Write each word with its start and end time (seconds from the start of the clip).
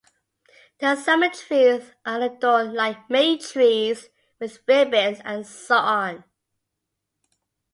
The 0.79 0.95
Summer-trees 0.95 1.91
are 2.07 2.21
adorned 2.23 2.73
like 2.73 3.07
May-trees 3.07 4.09
with 4.39 4.57
ribbons 4.67 5.19
and 5.23 5.45
so 5.45 5.75
on. 5.75 6.23